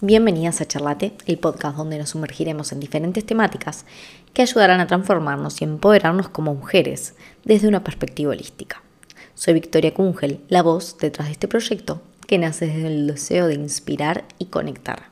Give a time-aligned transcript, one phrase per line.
[0.00, 3.86] Bienvenidas a Charlate, el podcast donde nos sumergiremos en diferentes temáticas
[4.32, 8.82] que ayudarán a transformarnos y empoderarnos como mujeres desde una perspectiva holística.
[9.36, 13.54] Soy Victoria Kungel, la voz detrás de este proyecto que nace desde el deseo de
[13.54, 15.10] inspirar y conectar.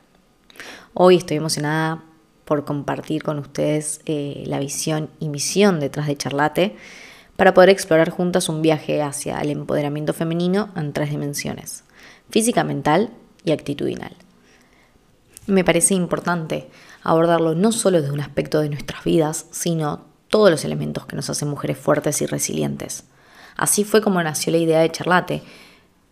[0.93, 2.03] Hoy estoy emocionada
[2.43, 6.75] por compartir con ustedes eh, la visión y misión detrás de Charlate
[7.37, 11.85] para poder explorar juntas un viaje hacia el empoderamiento femenino en tres dimensiones,
[12.29, 13.11] física, mental
[13.45, 14.13] y actitudinal.
[15.45, 16.69] Me parece importante
[17.01, 21.29] abordarlo no solo desde un aspecto de nuestras vidas, sino todos los elementos que nos
[21.29, 23.03] hacen mujeres fuertes y resilientes.
[23.55, 25.43] Así fue como nació la idea de Charlate.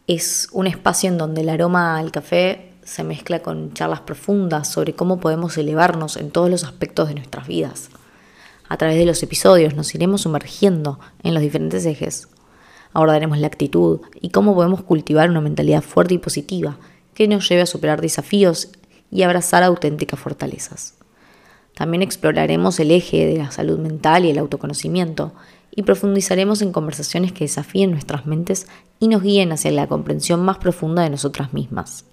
[0.07, 4.93] Es un espacio en donde el aroma al café se mezcla con charlas profundas sobre
[4.93, 7.89] cómo podemos elevarnos en todos los aspectos de nuestras vidas.
[8.67, 12.27] A través de los episodios nos iremos sumergiendo en los diferentes ejes.
[12.93, 16.77] Abordaremos la actitud y cómo podemos cultivar una mentalidad fuerte y positiva
[17.13, 18.69] que nos lleve a superar desafíos
[19.11, 20.95] y abrazar auténticas fortalezas.
[21.75, 25.33] También exploraremos el eje de la salud mental y el autoconocimiento
[25.71, 28.67] y profundizaremos en conversaciones que desafíen nuestras mentes
[28.99, 32.05] y nos guíen hacia la comprensión más profunda de nosotras mismas.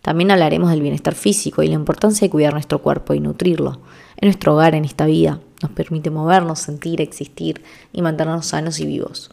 [0.00, 3.80] También hablaremos del bienestar físico y la importancia de cuidar nuestro cuerpo y nutrirlo.
[4.16, 7.62] En nuestro hogar, en esta vida, nos permite movernos, sentir, existir
[7.92, 9.30] y mantenernos sanos y vivos.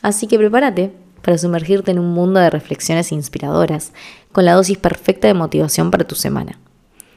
[0.00, 3.92] Así que prepárate para sumergirte en un mundo de reflexiones inspiradoras,
[4.32, 6.58] con la dosis perfecta de motivación para tu semana.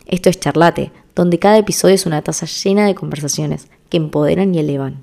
[0.06, 4.60] Esto es Charlate, donde cada episodio es una taza llena de conversaciones que empoderan y
[4.60, 5.02] elevan.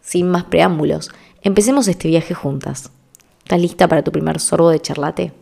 [0.00, 1.10] Sin más preámbulos,
[1.42, 2.90] empecemos este viaje juntas.
[3.38, 5.41] ¿Estás lista para tu primer sorbo de charlate?